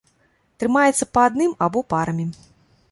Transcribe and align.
Трымаецца 0.63 1.09
па 1.19 1.27
адным 1.31 1.51
або 1.67 1.79
парамі. 1.95 2.27